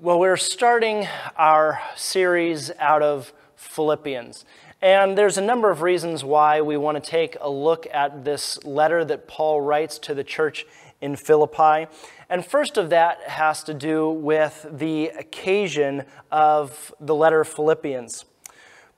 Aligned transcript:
Well, 0.00 0.20
we're 0.20 0.36
starting 0.36 1.08
our 1.36 1.82
series 1.96 2.70
out 2.78 3.02
of 3.02 3.32
Philippians. 3.56 4.44
And 4.80 5.18
there's 5.18 5.38
a 5.38 5.42
number 5.42 5.72
of 5.72 5.82
reasons 5.82 6.22
why 6.22 6.60
we 6.60 6.76
want 6.76 7.02
to 7.02 7.10
take 7.10 7.36
a 7.40 7.50
look 7.50 7.84
at 7.92 8.24
this 8.24 8.62
letter 8.62 9.04
that 9.06 9.26
Paul 9.26 9.60
writes 9.60 9.98
to 9.98 10.14
the 10.14 10.22
church 10.22 10.64
in 11.00 11.16
Philippi. 11.16 11.90
And 12.28 12.46
first 12.46 12.78
of 12.78 12.90
that 12.90 13.22
has 13.22 13.64
to 13.64 13.74
do 13.74 14.08
with 14.08 14.64
the 14.70 15.08
occasion 15.08 16.04
of 16.30 16.94
the 17.00 17.16
letter 17.16 17.40
of 17.40 17.48
Philippians. 17.48 18.24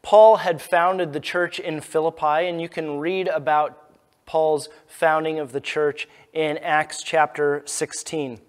Paul 0.03 0.37
had 0.37 0.61
founded 0.61 1.15
the 1.15 1.21
church 1.21 1.59
in 1.59 1.81
Philippi, 1.81 2.47
and 2.47 2.61
you 2.61 2.69
can 2.69 2.99
read 2.99 3.27
about 3.29 3.97
Paul's 4.27 4.69
founding 4.87 5.39
of 5.39 5.53
the 5.53 5.63
church 5.63 6.07
in 6.35 6.59
Acts 6.59 7.03
chapter 7.03 7.63
16. 7.65 8.43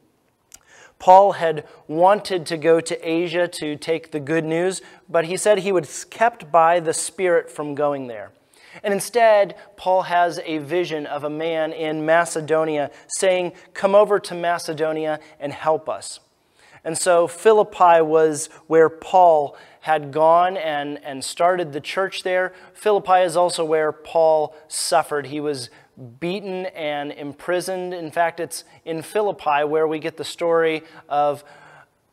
Paul 1.01 1.31
had 1.31 1.65
wanted 1.87 2.45
to 2.45 2.57
go 2.57 2.79
to 2.79 3.09
Asia 3.09 3.47
to 3.47 3.75
take 3.75 4.11
the 4.11 4.19
good 4.19 4.45
news, 4.45 4.83
but 5.09 5.25
he 5.25 5.35
said 5.35 5.57
he 5.57 5.71
was 5.71 6.05
kept 6.05 6.51
by 6.51 6.79
the 6.79 6.93
Spirit 6.93 7.49
from 7.49 7.73
going 7.73 8.05
there. 8.05 8.29
And 8.83 8.93
instead, 8.93 9.55
Paul 9.77 10.03
has 10.03 10.39
a 10.45 10.59
vision 10.59 11.07
of 11.07 11.23
a 11.23 11.29
man 11.29 11.73
in 11.73 12.05
Macedonia 12.05 12.91
saying, 13.07 13.53
Come 13.73 13.95
over 13.95 14.19
to 14.19 14.35
Macedonia 14.35 15.19
and 15.39 15.51
help 15.53 15.89
us. 15.89 16.19
And 16.83 16.95
so 16.95 17.27
Philippi 17.27 18.01
was 18.01 18.49
where 18.67 18.87
Paul 18.87 19.57
had 19.79 20.11
gone 20.11 20.55
and, 20.55 21.03
and 21.03 21.23
started 21.23 21.73
the 21.73 21.81
church 21.81 22.21
there. 22.21 22.53
Philippi 22.75 23.21
is 23.21 23.35
also 23.35 23.65
where 23.65 23.91
Paul 23.91 24.55
suffered. 24.67 25.27
He 25.27 25.39
was 25.39 25.71
beaten 26.19 26.65
and 26.67 27.11
imprisoned. 27.11 27.93
In 27.93 28.11
fact, 28.11 28.39
it's 28.39 28.63
in 28.85 29.01
Philippi 29.01 29.63
where 29.63 29.87
we 29.87 29.99
get 29.99 30.17
the 30.17 30.23
story 30.23 30.83
of 31.07 31.43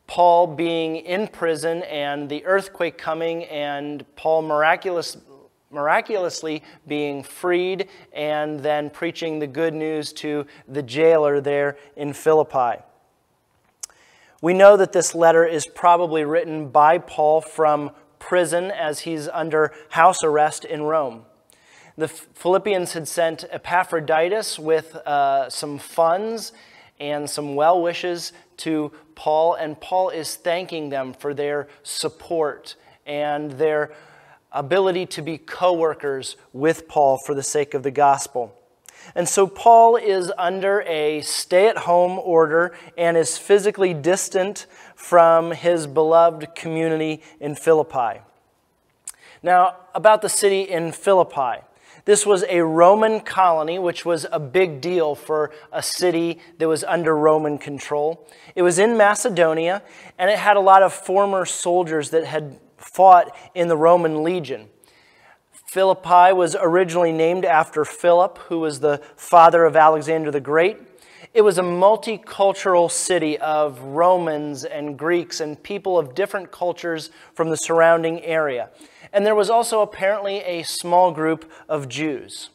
Paul 0.06 0.46
being 0.46 0.96
in 0.96 1.28
prison 1.28 1.82
and 1.82 2.28
the 2.28 2.44
earthquake 2.46 2.96
coming, 2.96 3.44
and 3.44 4.04
Paul 4.16 4.42
miraculous, 4.42 5.18
miraculously 5.70 6.62
being 6.86 7.22
freed 7.22 7.88
and 8.12 8.60
then 8.60 8.88
preaching 8.88 9.38
the 9.38 9.46
good 9.46 9.74
news 9.74 10.12
to 10.14 10.46
the 10.66 10.82
jailer 10.82 11.40
there 11.40 11.76
in 11.94 12.14
Philippi. 12.14 12.82
We 14.40 14.54
know 14.54 14.76
that 14.76 14.92
this 14.92 15.14
letter 15.14 15.44
is 15.44 15.66
probably 15.66 16.24
written 16.24 16.68
by 16.68 16.98
Paul 16.98 17.40
from 17.40 17.90
prison 18.18 18.70
as 18.70 19.00
he's 19.00 19.28
under 19.28 19.72
house 19.90 20.22
arrest 20.22 20.64
in 20.64 20.82
Rome. 20.82 21.24
The 21.98 22.06
Philippians 22.06 22.92
had 22.92 23.08
sent 23.08 23.44
Epaphroditus 23.50 24.56
with 24.56 24.94
uh, 24.94 25.50
some 25.50 25.78
funds 25.78 26.52
and 27.00 27.28
some 27.28 27.56
well 27.56 27.82
wishes 27.82 28.32
to 28.58 28.92
Paul, 29.16 29.54
and 29.54 29.80
Paul 29.80 30.10
is 30.10 30.36
thanking 30.36 30.90
them 30.90 31.12
for 31.12 31.34
their 31.34 31.66
support 31.82 32.76
and 33.04 33.50
their 33.50 33.92
ability 34.52 35.06
to 35.06 35.22
be 35.22 35.38
co 35.38 35.72
workers 35.72 36.36
with 36.52 36.86
Paul 36.86 37.18
for 37.26 37.34
the 37.34 37.42
sake 37.42 37.74
of 37.74 37.82
the 37.82 37.90
gospel. 37.90 38.54
And 39.16 39.28
so 39.28 39.48
Paul 39.48 39.96
is 39.96 40.30
under 40.38 40.82
a 40.82 41.20
stay 41.22 41.66
at 41.66 41.78
home 41.78 42.20
order 42.20 42.76
and 42.96 43.16
is 43.16 43.36
physically 43.38 43.92
distant 43.92 44.66
from 44.94 45.50
his 45.50 45.88
beloved 45.88 46.54
community 46.54 47.22
in 47.40 47.56
Philippi. 47.56 48.20
Now, 49.42 49.78
about 49.96 50.22
the 50.22 50.28
city 50.28 50.62
in 50.62 50.92
Philippi. 50.92 51.64
This 52.08 52.24
was 52.24 52.42
a 52.48 52.62
Roman 52.62 53.20
colony, 53.20 53.78
which 53.78 54.06
was 54.06 54.24
a 54.32 54.40
big 54.40 54.80
deal 54.80 55.14
for 55.14 55.50
a 55.70 55.82
city 55.82 56.38
that 56.56 56.66
was 56.66 56.82
under 56.84 57.14
Roman 57.14 57.58
control. 57.58 58.26
It 58.54 58.62
was 58.62 58.78
in 58.78 58.96
Macedonia, 58.96 59.82
and 60.18 60.30
it 60.30 60.38
had 60.38 60.56
a 60.56 60.60
lot 60.60 60.82
of 60.82 60.94
former 60.94 61.44
soldiers 61.44 62.08
that 62.08 62.24
had 62.24 62.60
fought 62.78 63.36
in 63.54 63.68
the 63.68 63.76
Roman 63.76 64.22
legion. 64.22 64.70
Philippi 65.52 66.32
was 66.32 66.56
originally 66.58 67.12
named 67.12 67.44
after 67.44 67.84
Philip, 67.84 68.38
who 68.48 68.60
was 68.60 68.80
the 68.80 69.02
father 69.14 69.66
of 69.66 69.76
Alexander 69.76 70.30
the 70.30 70.40
Great. 70.40 70.78
It 71.34 71.42
was 71.42 71.58
a 71.58 71.62
multicultural 71.62 72.90
city 72.90 73.36
of 73.36 73.78
Romans 73.80 74.64
and 74.64 74.98
Greeks 74.98 75.40
and 75.42 75.62
people 75.62 75.98
of 75.98 76.14
different 76.14 76.52
cultures 76.52 77.10
from 77.34 77.50
the 77.50 77.56
surrounding 77.56 78.22
area. 78.22 78.70
And 79.12 79.24
there 79.24 79.34
was 79.34 79.50
also 79.50 79.80
apparently 79.80 80.38
a 80.40 80.62
small 80.62 81.12
group 81.12 81.50
of 81.68 81.88
Jews. 81.88 82.50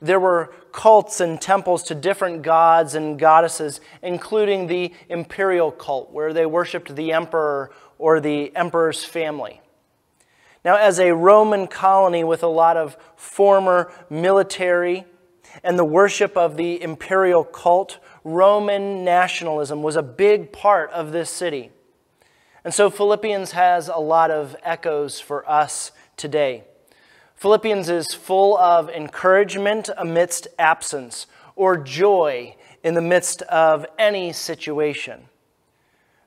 There 0.00 0.20
were 0.20 0.52
cults 0.72 1.20
and 1.20 1.40
temples 1.40 1.82
to 1.84 1.94
different 1.94 2.42
gods 2.42 2.94
and 2.94 3.18
goddesses, 3.18 3.80
including 4.02 4.66
the 4.66 4.92
imperial 5.08 5.70
cult, 5.70 6.12
where 6.12 6.32
they 6.32 6.46
worshiped 6.46 6.94
the 6.94 7.12
emperor 7.12 7.70
or 7.98 8.20
the 8.20 8.54
emperor's 8.54 9.04
family. 9.04 9.60
Now, 10.64 10.76
as 10.76 10.98
a 10.98 11.14
Roman 11.14 11.66
colony 11.66 12.24
with 12.24 12.42
a 12.42 12.48
lot 12.48 12.76
of 12.76 12.96
former 13.14 13.92
military 14.10 15.04
and 15.62 15.78
the 15.78 15.84
worship 15.84 16.36
of 16.36 16.56
the 16.56 16.82
imperial 16.82 17.44
cult, 17.44 17.98
Roman 18.24 19.04
nationalism 19.04 19.82
was 19.82 19.96
a 19.96 20.02
big 20.02 20.52
part 20.52 20.90
of 20.90 21.12
this 21.12 21.30
city. 21.30 21.70
And 22.66 22.74
so 22.74 22.90
Philippians 22.90 23.52
has 23.52 23.86
a 23.86 24.00
lot 24.00 24.32
of 24.32 24.56
echoes 24.64 25.20
for 25.20 25.48
us 25.48 25.92
today. 26.16 26.64
Philippians 27.36 27.88
is 27.88 28.12
full 28.12 28.58
of 28.58 28.90
encouragement 28.90 29.88
amidst 29.96 30.48
absence 30.58 31.28
or 31.54 31.76
joy 31.76 32.56
in 32.82 32.94
the 32.94 33.00
midst 33.00 33.42
of 33.42 33.86
any 34.00 34.32
situation. 34.32 35.28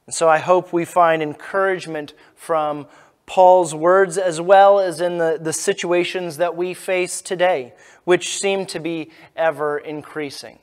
And 0.06 0.16
so 0.16 0.30
I 0.30 0.38
hope 0.38 0.72
we 0.72 0.86
find 0.86 1.22
encouragement 1.22 2.14
from 2.36 2.88
Paul's 3.26 3.76
words 3.76 4.18
as 4.18 4.40
well 4.40 4.80
as 4.80 5.02
in 5.02 5.18
the, 5.18 5.38
the 5.42 5.52
situations 5.52 6.38
that 6.38 6.56
we 6.56 6.74
face 6.74 7.22
today, 7.22 7.74
which 8.06 8.40
seem 8.40 8.66
to 8.68 8.80
be 8.80 9.12
ever 9.36 9.78
increasing. 9.78 10.60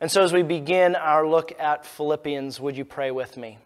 And 0.00 0.10
so 0.10 0.24
as 0.24 0.32
we 0.32 0.42
begin 0.42 0.96
our 0.96 1.24
look 1.24 1.52
at 1.60 1.86
Philippians, 1.86 2.58
would 2.58 2.76
you 2.76 2.84
pray 2.84 3.12
with 3.12 3.36
me? 3.36 3.58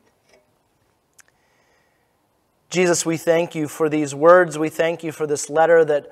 Jesus, 2.70 3.04
we 3.04 3.16
thank 3.16 3.56
you 3.56 3.66
for 3.66 3.88
these 3.88 4.14
words. 4.14 4.56
We 4.56 4.68
thank 4.68 5.02
you 5.02 5.10
for 5.10 5.26
this 5.26 5.50
letter 5.50 5.84
that 5.86 6.08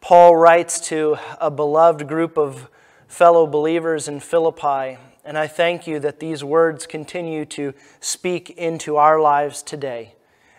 Paul 0.00 0.36
writes 0.36 0.80
to 0.88 1.18
a 1.38 1.50
beloved 1.50 2.08
group 2.08 2.38
of 2.38 2.70
fellow 3.06 3.46
believers 3.46 4.08
in 4.08 4.20
Philippi. 4.20 4.96
And 5.22 5.36
I 5.36 5.46
thank 5.46 5.86
you 5.86 6.00
that 6.00 6.18
these 6.18 6.42
words 6.42 6.86
continue 6.86 7.44
to 7.46 7.74
speak 8.00 8.48
into 8.48 8.96
our 8.96 9.20
lives 9.20 9.62
today. 9.62 10.14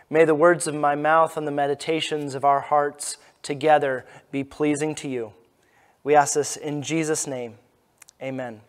May 0.08 0.24
the 0.24 0.36
words 0.36 0.68
of 0.68 0.76
my 0.76 0.94
mouth 0.94 1.36
and 1.36 1.48
the 1.48 1.52
meditations 1.52 2.36
of 2.36 2.46
our 2.46 2.62
hearts 2.62 3.18
together 3.42 4.06
be 4.32 4.44
pleasing 4.44 4.94
to 4.96 5.10
you. 5.10 5.34
We 6.04 6.14
ask 6.14 6.36
this 6.36 6.58
in 6.58 6.84
Jesus' 6.84 7.26
name. 7.26 7.56
Amen. 8.22 8.62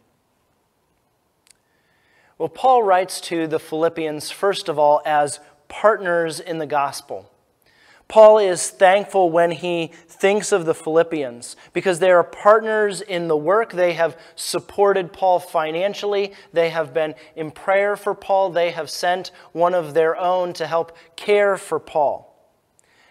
Well, 2.38 2.48
Paul 2.48 2.82
writes 2.82 3.20
to 3.22 3.46
the 3.46 3.58
Philippians, 3.58 4.30
first 4.30 4.70
of 4.70 4.78
all, 4.78 5.02
as 5.04 5.40
partners 5.70 6.38
in 6.38 6.58
the 6.58 6.66
gospel. 6.66 7.30
Paul 8.10 8.38
is 8.38 8.70
thankful 8.70 9.30
when 9.30 9.52
he 9.52 9.92
thinks 10.08 10.50
of 10.50 10.66
the 10.66 10.74
Philippians 10.74 11.54
because 11.72 12.00
they 12.00 12.10
are 12.10 12.24
partners 12.24 13.00
in 13.00 13.28
the 13.28 13.36
work. 13.36 13.72
They 13.72 13.92
have 13.92 14.18
supported 14.34 15.12
Paul 15.12 15.38
financially. 15.38 16.32
They 16.52 16.70
have 16.70 16.92
been 16.92 17.14
in 17.36 17.52
prayer 17.52 17.96
for 17.96 18.16
Paul. 18.16 18.50
They 18.50 18.72
have 18.72 18.90
sent 18.90 19.30
one 19.52 19.74
of 19.74 19.94
their 19.94 20.16
own 20.16 20.52
to 20.54 20.66
help 20.66 20.96
care 21.14 21.56
for 21.56 21.78
Paul. 21.78 22.29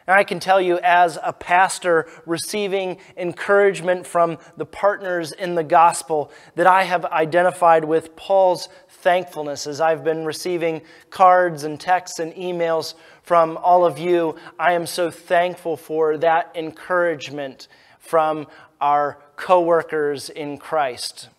And 0.10 0.18
I 0.18 0.24
can 0.24 0.40
tell 0.40 0.60
you, 0.60 0.80
as 0.80 1.20
a 1.22 1.32
pastor 1.32 2.08
receiving 2.26 2.98
encouragement 3.16 4.08
from 4.08 4.40
the 4.58 4.66
partners 4.66 5.32
in 5.32 5.54
the 5.54 5.64
gospel, 5.64 6.32
that 6.56 6.66
I 6.66 6.82
have 6.82 7.06
identified 7.06 7.86
with 7.86 8.16
Paul's 8.16 8.70
thankfulness 8.90 9.68
as 9.68 9.80
I've 9.80 10.04
been 10.04 10.26
receiving 10.26 10.82
cards 11.12 11.64
and 11.64 11.80
texts 11.80 12.18
and 12.18 12.34
emails 12.34 12.96
from 13.22 13.56
all 13.58 13.86
of 13.86 14.00
you. 14.00 14.36
I 14.58 14.74
am 14.74 14.88
so 14.88 15.12
thankful 15.12 15.78
for 15.78 16.18
that 16.18 16.54
encouragement 16.56 17.68
from 18.00 18.48
our 18.82 19.20
coworkers 19.36 20.32
in 20.32 20.58
Christ. 20.58 21.30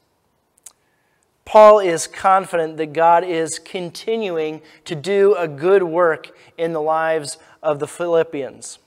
Paul 1.44 1.80
is 1.80 2.06
confident 2.06 2.76
that 2.76 2.92
God 2.92 3.24
is 3.24 3.58
continuing 3.58 4.62
to 4.84 4.94
do 4.94 5.34
a 5.34 5.48
good 5.48 5.82
work 5.82 6.30
in 6.56 6.72
the 6.72 6.80
lives 6.80 7.38
of 7.62 7.78
the 7.78 7.86
Philippians. 7.86 8.78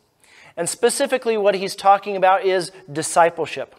And 0.56 0.70
specifically, 0.70 1.38
what 1.38 1.56
he's 1.56 1.75
talking 1.75 2.16
about 2.16 2.46
is 2.46 2.72
discipleship. 2.92 3.75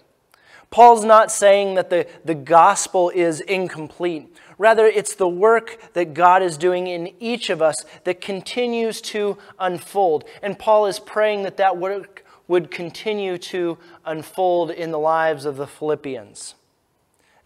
Paul's 0.71 1.05
not 1.05 1.31
saying 1.31 1.75
that 1.75 1.91
the, 1.91 2.07
the 2.25 2.35
gospel 2.35 3.11
is 3.11 3.41
incomplete. 3.41 4.37
Rather, 4.59 4.87
it's 4.87 5.15
the 5.15 5.29
work 5.29 5.79
that 5.93 6.15
God 6.15 6.43
is 6.43 6.57
doing 6.57 6.89
in 6.89 7.13
each 7.21 7.49
of 7.49 7.63
us 7.63 7.77
that 8.03 8.21
continues 8.21 9.01
to 9.03 9.39
unfold. 9.59 10.25
And 10.43 10.59
Paul 10.59 10.87
is 10.87 10.99
praying 10.99 11.45
that 11.45 11.59
that 11.59 11.77
work 11.77 12.25
would 12.49 12.71
continue 12.71 13.39
to 13.39 13.79
unfold 14.05 14.71
in 14.71 14.91
the 14.91 14.99
lives 14.99 15.45
of 15.45 15.57
the 15.57 15.67
Philippians. 15.67 16.57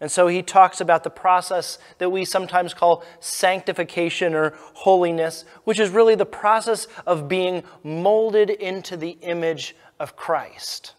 And 0.01 0.09
so 0.09 0.27
he 0.27 0.41
talks 0.41 0.79
about 0.79 1.03
the 1.03 1.09
process 1.09 1.77
that 1.97 2.09
we 2.09 2.23
sometimes 2.23 2.73
call 2.73 3.03
sanctification 3.19 4.33
or 4.33 4.53
holiness, 4.55 5.43
which 5.65 5.79
is 5.79 5.89
really 5.89 6.15
the 6.15 6.25
process 6.25 6.87
of 7.05 7.27
being 7.27 7.63
molded 7.83 8.49
into 8.49 8.95
the 8.95 9.17
image 9.21 9.75
of 9.99 10.15
Christ. 10.15 10.93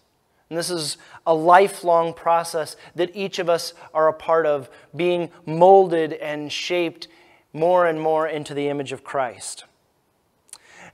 And 0.50 0.58
this 0.58 0.68
is 0.68 0.98
a 1.26 1.34
lifelong 1.34 2.12
process 2.12 2.76
that 2.94 3.14
each 3.14 3.38
of 3.38 3.48
us 3.48 3.72
are 3.94 4.08
a 4.08 4.12
part 4.12 4.44
of, 4.46 4.68
being 4.94 5.30
molded 5.46 6.12
and 6.14 6.52
shaped 6.52 7.08
more 7.52 7.86
and 7.86 8.00
more 8.00 8.26
into 8.26 8.52
the 8.52 8.68
image 8.68 8.92
of 8.92 9.04
Christ. 9.04 9.64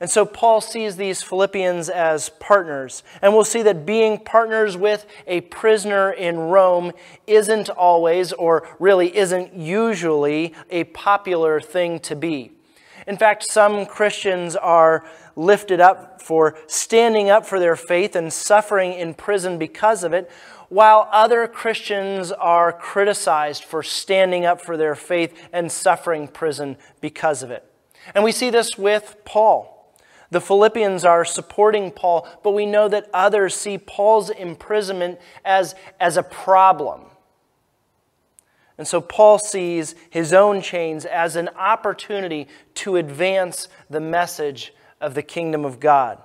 And 0.01 0.11
so 0.11 0.27
Paul 0.27 0.61
sees 0.61 0.97
these 0.97 1.23
Philippians 1.23 1.89
as 1.89 2.29
partners. 2.29 3.03
And 3.23 3.33
we'll 3.33 3.45
see 3.45 3.63
that 3.63 3.87
being 3.87 4.19
partners 4.19 4.77
with 4.77 5.07
a 5.27 5.41
prisoner 5.43 6.11
in 6.11 6.39
Rome 6.39 6.93
isn't 7.27 7.71
always, 7.71 8.33
or 8.33 8.69
really 8.79 9.17
isn't 9.17 9.55
usually, 9.55 10.55
a 10.71 10.85
popular 10.85 11.61
thing 11.61 11.99
to 12.01 12.15
be. 12.15 12.53
In 13.07 13.17
fact, 13.17 13.45
some 13.45 13.87
Christians 13.87 14.57
are 14.57 15.05
lifted 15.37 15.81
up 15.81 16.21
for 16.21 16.59
standing 16.67 17.31
up 17.31 17.47
for 17.47 17.61
their 17.61 17.77
faith 17.77 18.17
and 18.17 18.33
suffering 18.33 18.93
in 18.93 19.15
prison 19.15 19.59
because 19.59 20.03
of 20.03 20.13
it, 20.13 20.31
while 20.69 21.09
other 21.13 21.47
Christians 21.47 22.33
are 22.33 22.73
criticized 22.73 23.63
for 23.63 23.83
standing 23.83 24.45
up 24.45 24.61
for 24.61 24.77
their 24.77 24.97
faith 24.97 25.49
and 25.53 25.71
suffering 25.71 26.27
prison 26.27 26.77
because 27.01 27.45
of 27.45 27.53
it. 27.53 27.65
And 28.15 28.25
we 28.25 28.33
see 28.33 28.51
this 28.51 28.77
with 28.77 29.17
Paul. 29.25 29.76
The 30.31 30.41
Philippians 30.41 31.05
are 31.05 31.25
supporting 31.25 31.91
Paul, 31.91 32.29
but 32.43 32.53
we 32.53 32.67
know 32.67 32.89
that 32.89 33.09
others 33.15 33.55
see 33.55 33.79
Paul's 33.79 34.31
imprisonment 34.31 35.21
as, 35.45 35.75
as 36.01 36.17
a 36.17 36.23
problem. 36.23 37.03
And 38.79 38.87
so 38.87 39.01
Paul 39.01 39.39
sees 39.39 39.95
his 40.11 40.33
own 40.33 40.61
chains 40.61 41.05
as 41.05 41.37
an 41.37 41.49
opportunity 41.51 42.49
to 42.75 42.97
advance 42.97 43.69
the 43.89 44.01
message 44.01 44.75
of 45.01 45.15
the 45.15 45.23
kingdom 45.23 45.65
of 45.65 45.81
God. 45.81 46.19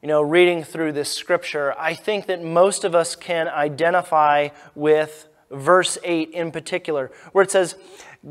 You 0.00 0.08
know, 0.08 0.22
reading 0.22 0.62
through 0.62 0.92
this 0.92 1.10
scripture, 1.10 1.74
I 1.78 1.94
think 1.94 2.26
that 2.26 2.42
most 2.42 2.84
of 2.84 2.94
us 2.94 3.16
can 3.16 3.48
identify 3.48 4.50
with 4.74 5.28
verse 5.50 5.98
8 6.04 6.30
in 6.30 6.50
particular, 6.52 7.10
where 7.32 7.42
it 7.42 7.50
says, 7.50 7.76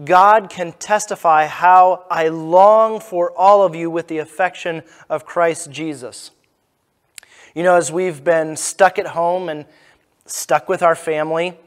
God 0.04 0.50
can 0.50 0.74
testify 0.74 1.46
how 1.46 2.06
I 2.10 2.28
long 2.28 3.00
for 3.00 3.32
all 3.32 3.64
of 3.64 3.76
you 3.76 3.90
with 3.90 4.10
the 4.10 4.18
affection 4.18 4.84
of 5.10 5.26
Christ 5.26 5.72
Jesus. 5.72 6.32
You 7.54 7.64
know, 7.64 7.76
as 7.76 7.94
we've 7.94 8.22
been 8.22 8.58
stuck 8.58 9.00
at 9.00 9.08
home 9.08 9.48
and 9.48 9.66
stuck 10.26 10.68
with 10.68 10.84
our 10.84 10.96
family, 10.96 11.58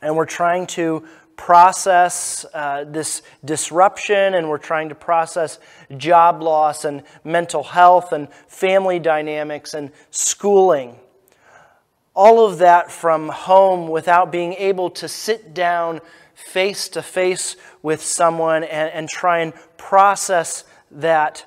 and 0.00 0.14
we're 0.14 0.26
trying 0.26 0.68
to 0.68 1.04
process 1.36 2.46
uh, 2.54 2.84
this 2.84 3.22
disruption, 3.44 4.34
and 4.34 4.48
we're 4.48 4.58
trying 4.58 4.88
to 4.90 4.94
process 4.94 5.58
job 5.96 6.42
loss 6.42 6.84
and 6.84 7.02
mental 7.24 7.64
health 7.64 8.12
and 8.12 8.32
family 8.46 9.00
dynamics 9.00 9.74
and 9.74 9.90
schooling. 10.12 10.94
All 12.14 12.46
of 12.46 12.58
that 12.58 12.92
from 12.92 13.28
home 13.28 13.88
without 13.88 14.30
being 14.30 14.54
able 14.54 14.88
to 14.90 15.08
sit 15.08 15.52
down 15.52 16.00
face 16.36 16.88
to 16.90 17.02
face 17.02 17.56
with 17.82 18.02
someone 18.02 18.62
and, 18.62 18.92
and 18.92 19.08
try 19.08 19.40
and 19.40 19.54
process 19.78 20.64
that 20.90 21.46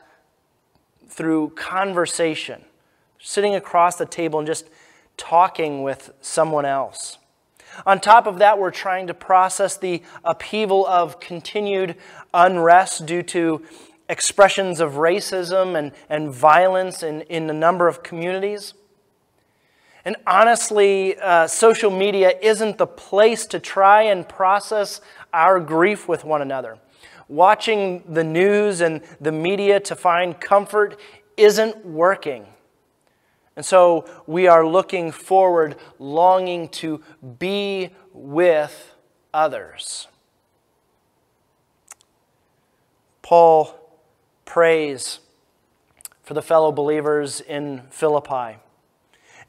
through 1.07 1.49
conversation, 1.49 2.61
sitting 3.19 3.55
across 3.55 3.95
the 3.95 4.05
table 4.05 4.39
and 4.39 4.47
just 4.47 4.67
talking 5.15 5.83
with 5.83 6.11
someone 6.21 6.65
else. 6.65 7.17
On 7.85 7.99
top 7.99 8.25
of 8.25 8.39
that, 8.39 8.57
we're 8.57 8.71
trying 8.71 9.07
to 9.07 9.13
process 9.13 9.77
the 9.77 10.01
upheaval 10.23 10.85
of 10.87 11.19
continued 11.19 11.95
unrest 12.33 13.05
due 13.05 13.23
to 13.23 13.63
expressions 14.09 14.79
of 14.79 14.93
racism 14.93 15.77
and, 15.77 15.91
and 16.09 16.33
violence 16.33 17.03
in, 17.03 17.21
in 17.21 17.47
a 17.49 17.53
number 17.53 17.87
of 17.87 18.01
communities. 18.01 18.73
And 20.05 20.15
honestly, 20.25 21.17
uh, 21.17 21.47
social 21.47 21.91
media 21.91 22.33
isn't 22.41 22.77
the 22.77 22.87
place 22.87 23.45
to 23.47 23.59
try 23.59 24.03
and 24.03 24.27
process 24.27 25.01
our 25.33 25.59
grief 25.59 26.07
with 26.07 26.23
one 26.23 26.41
another. 26.41 26.77
Watching 27.27 28.03
the 28.09 28.23
news 28.23 28.81
and 28.81 29.01
the 29.19 29.31
media 29.31 29.79
to 29.81 29.95
find 29.95 30.39
comfort 30.39 30.99
isn't 31.37 31.85
working. 31.85 32.47
And 33.55 33.65
so 33.65 34.05
we 34.25 34.47
are 34.47 34.65
looking 34.65 35.11
forward, 35.11 35.75
longing 35.99 36.69
to 36.69 37.03
be 37.39 37.89
with 38.13 38.95
others. 39.33 40.07
Paul 43.21 43.75
prays 44.45 45.19
for 46.23 46.33
the 46.33 46.41
fellow 46.41 46.71
believers 46.71 47.41
in 47.41 47.83
Philippi. 47.91 48.57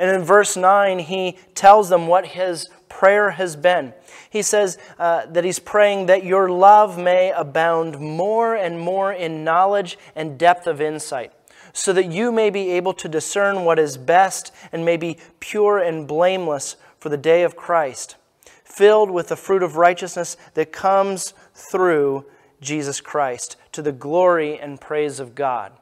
And 0.00 0.11
in 0.11 0.25
verse 0.25 0.56
9, 0.56 0.99
he 1.00 1.37
tells 1.55 1.91
them 1.91 2.06
what 2.06 2.29
his 2.29 2.70
prayer 2.88 3.32
has 3.32 3.55
been. 3.55 3.93
He 4.31 4.41
says 4.41 4.79
uh, 4.99 5.26
that 5.26 5.44
he's 5.44 5.58
praying 5.58 6.06
that 6.06 6.25
your 6.25 6.49
love 6.49 6.99
may 6.99 7.32
abound 7.37 8.00
more 8.00 8.55
and 8.55 8.81
more 8.81 9.12
in 9.12 9.44
knowledge 9.44 9.99
and 10.17 10.38
depth 10.38 10.67
of 10.67 10.81
insight, 10.81 11.35
so 11.75 11.93
that 11.93 12.11
you 12.11 12.32
may 12.32 12.49
be 12.49 12.70
able 12.70 12.94
to 12.94 13.11
discern 13.11 13.67
what 13.67 13.79
is 13.79 13.99
best 13.99 14.52
and 14.73 14.87
may 14.87 14.97
be 14.97 15.19
pure 15.38 15.79
and 15.79 16.08
blameless 16.08 16.76
for 16.99 17.11
the 17.11 17.19
day 17.19 17.43
of 17.43 17.55
Christ, 17.55 18.17
filled 18.64 19.11
with 19.11 19.29
the 19.29 19.37
fruit 19.37 19.62
of 19.62 19.76
righteousness 19.76 20.38
that 20.55 20.73
comes 20.73 21.35
through 21.55 22.25
Jesus 22.62 23.03
Christ, 23.03 23.56
to 23.73 23.82
the 23.82 23.93
glory 23.93 24.58
and 24.58 24.81
praise 24.81 25.20
of 25.20 25.35
God. 25.35 25.73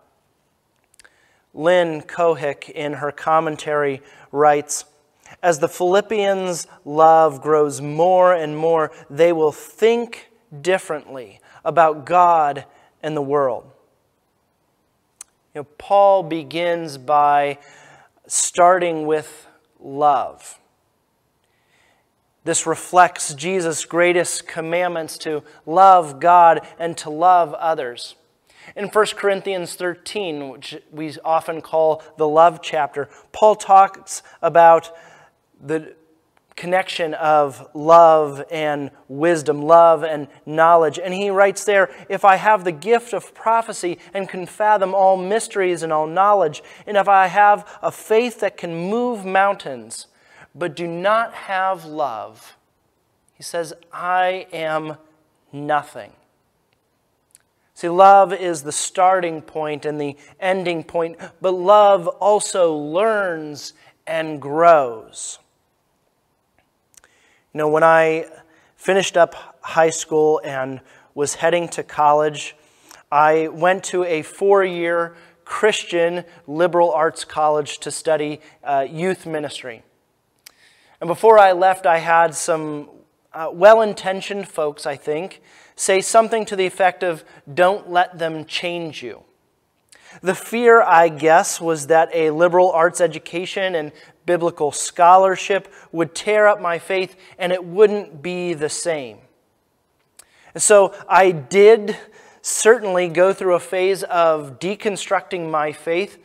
Lynn 1.54 2.02
Cohick, 2.02 2.68
in 2.68 2.94
her 2.94 3.10
commentary, 3.10 4.02
writes 4.30 4.84
As 5.42 5.58
the 5.58 5.68
Philippians' 5.68 6.66
love 6.84 7.40
grows 7.40 7.80
more 7.80 8.34
and 8.34 8.56
more, 8.56 8.92
they 9.10 9.32
will 9.32 9.52
think 9.52 10.30
differently 10.60 11.40
about 11.64 12.06
God 12.06 12.64
and 13.02 13.16
the 13.16 13.22
world. 13.22 13.64
You 15.54 15.62
know, 15.62 15.66
Paul 15.78 16.22
begins 16.22 16.98
by 16.98 17.58
starting 18.26 19.06
with 19.06 19.46
love. 19.80 20.58
This 22.44 22.66
reflects 22.66 23.34
Jesus' 23.34 23.84
greatest 23.84 24.46
commandments 24.46 25.18
to 25.18 25.42
love 25.66 26.20
God 26.20 26.66
and 26.78 26.96
to 26.98 27.10
love 27.10 27.52
others. 27.54 28.14
In 28.76 28.88
1 28.88 29.06
Corinthians 29.16 29.74
13, 29.74 30.48
which 30.48 30.76
we 30.90 31.14
often 31.24 31.60
call 31.60 32.02
the 32.16 32.28
love 32.28 32.60
chapter, 32.62 33.08
Paul 33.32 33.56
talks 33.56 34.22
about 34.42 34.96
the 35.60 35.94
connection 36.58 37.14
of 37.14 37.68
love 37.72 38.42
and 38.50 38.90
wisdom, 39.06 39.62
love 39.62 40.02
and 40.02 40.26
knowledge. 40.44 40.98
And 40.98 41.14
he 41.14 41.30
writes 41.30 41.64
there, 41.64 41.88
If 42.08 42.24
I 42.24 42.34
have 42.36 42.64
the 42.64 42.72
gift 42.72 43.14
of 43.14 43.32
prophecy 43.32 43.98
and 44.12 44.28
can 44.28 44.44
fathom 44.44 44.92
all 44.92 45.16
mysteries 45.16 45.84
and 45.84 45.92
all 45.92 46.08
knowledge, 46.08 46.62
and 46.86 46.96
if 46.96 47.08
I 47.08 47.28
have 47.28 47.78
a 47.80 47.92
faith 47.92 48.40
that 48.40 48.56
can 48.56 48.74
move 48.74 49.24
mountains, 49.24 50.08
but 50.54 50.74
do 50.74 50.88
not 50.88 51.32
have 51.32 51.84
love, 51.84 52.56
he 53.34 53.44
says, 53.44 53.72
I 53.92 54.48
am 54.52 54.96
nothing. 55.52 56.12
See, 57.78 57.88
love 57.88 58.32
is 58.32 58.64
the 58.64 58.72
starting 58.72 59.40
point 59.40 59.84
and 59.84 60.00
the 60.00 60.16
ending 60.40 60.82
point, 60.82 61.16
but 61.40 61.52
love 61.52 62.08
also 62.08 62.74
learns 62.74 63.72
and 64.04 64.42
grows. 64.42 65.38
You 67.54 67.58
know, 67.58 67.68
when 67.68 67.84
I 67.84 68.26
finished 68.74 69.16
up 69.16 69.60
high 69.60 69.90
school 69.90 70.40
and 70.42 70.80
was 71.14 71.36
heading 71.36 71.68
to 71.68 71.84
college, 71.84 72.56
I 73.12 73.46
went 73.46 73.84
to 73.84 74.02
a 74.02 74.22
four 74.22 74.64
year 74.64 75.14
Christian 75.44 76.24
liberal 76.48 76.90
arts 76.90 77.24
college 77.24 77.78
to 77.78 77.92
study 77.92 78.40
uh, 78.64 78.88
youth 78.90 79.24
ministry. 79.24 79.84
And 81.00 81.06
before 81.06 81.38
I 81.38 81.52
left, 81.52 81.86
I 81.86 81.98
had 81.98 82.34
some 82.34 82.88
uh, 83.32 83.50
well 83.52 83.82
intentioned 83.82 84.48
folks, 84.48 84.86
I 84.86 84.96
think, 84.96 85.40
say 85.76 86.00
something 86.00 86.44
to 86.46 86.56
the 86.56 86.66
effect 86.66 87.02
of, 87.02 87.24
don't 87.52 87.90
let 87.90 88.18
them 88.18 88.44
change 88.44 89.02
you. 89.02 89.22
The 90.22 90.34
fear, 90.34 90.82
I 90.82 91.08
guess, 91.08 91.60
was 91.60 91.88
that 91.88 92.08
a 92.12 92.30
liberal 92.30 92.70
arts 92.72 93.00
education 93.00 93.74
and 93.74 93.92
biblical 94.26 94.72
scholarship 94.72 95.72
would 95.92 96.14
tear 96.14 96.46
up 96.46 96.60
my 96.60 96.78
faith 96.78 97.16
and 97.38 97.52
it 97.52 97.64
wouldn't 97.64 98.22
be 98.22 98.54
the 98.54 98.68
same. 98.68 99.18
And 100.54 100.62
so 100.62 100.94
I 101.08 101.30
did 101.30 101.96
certainly 102.40 103.08
go 103.08 103.32
through 103.32 103.54
a 103.54 103.60
phase 103.60 104.02
of 104.02 104.58
deconstructing 104.58 105.50
my 105.50 105.72
faith 105.72 106.18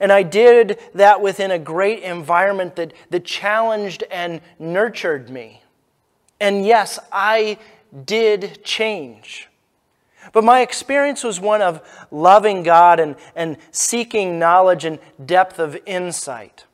And 0.00 0.12
I 0.12 0.22
did 0.22 0.78
that 0.94 1.20
within 1.20 1.50
a 1.50 1.58
great 1.58 2.02
environment 2.02 2.76
that, 2.76 2.92
that 3.10 3.24
challenged 3.24 4.04
and 4.10 4.40
nurtured 4.58 5.30
me. 5.30 5.62
And 6.40 6.66
yes, 6.66 6.98
I 7.12 7.58
did 8.04 8.62
change. 8.64 9.48
But 10.32 10.44
my 10.44 10.60
experience 10.60 11.22
was 11.22 11.40
one 11.40 11.62
of 11.62 12.06
loving 12.10 12.62
God 12.62 13.00
and, 13.00 13.16
and 13.34 13.56
seeking 13.70 14.38
knowledge 14.38 14.84
and 14.84 14.98
depth 15.24 15.58
of 15.58 15.78
insight. 15.86 16.64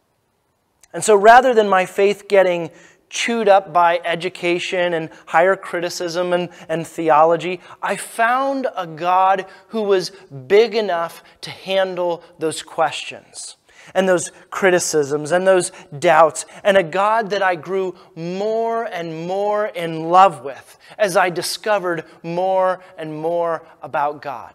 And 0.93 1.05
so 1.05 1.15
rather 1.15 1.55
than 1.55 1.69
my 1.69 1.87
faith 1.87 2.29
getting 2.29 2.71
chewed 3.09 3.47
up 3.47 3.73
by 3.73 4.01
education 4.05 4.95
and 4.95 5.11
higher 5.27 5.55
criticism 5.55 6.33
and, 6.33 6.49
and 6.69 6.87
theology, 6.87 7.61
I 7.83 7.97
found 7.97 8.67
a 8.75 8.87
God 8.87 9.47
who 9.69 9.83
was 9.83 10.11
big 10.47 10.75
enough 10.75 11.23
to 11.43 11.51
handle 11.51 12.23
those 12.39 12.63
questions 12.63 13.57
and 13.95 14.09
those 14.09 14.31
criticisms 14.51 15.33
and 15.33 15.47
those 15.47 15.73
doubts, 15.99 16.47
and 16.65 16.77
a 16.77 16.83
God 16.83 17.31
that 17.31 17.43
I 17.43 17.55
grew 17.55 17.95
more 18.15 18.85
and 18.85 19.27
more 19.27 19.67
in 19.67 20.09
love 20.11 20.45
with 20.45 20.79
as 20.99 21.17
I 21.17 21.31
discovered 21.31 22.05
more 22.23 22.81
and 22.97 23.21
more 23.21 23.67
about 23.83 24.23
God. 24.23 24.55